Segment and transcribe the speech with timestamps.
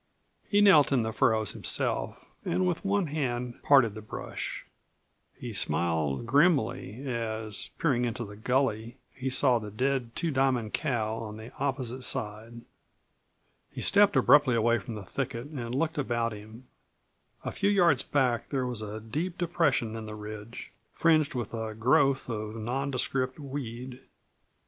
[0.49, 4.65] He knelt in the furrows himself and with one hand parted the brush.
[5.35, 11.17] He smiled grimly as, peering into the gully, he saw the dead Two Diamond cow
[11.19, 12.61] on the opposite side.
[13.71, 16.65] He stepped abruptly away from the thicket and looked about him.
[17.45, 21.75] A few yards back there was a deep depression in the ridge, fringed with a
[21.75, 24.01] growth of nondescript weed.